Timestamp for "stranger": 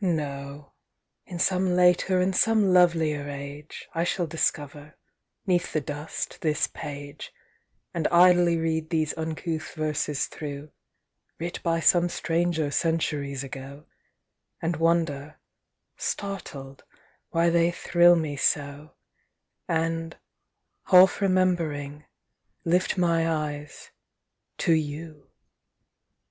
12.08-12.70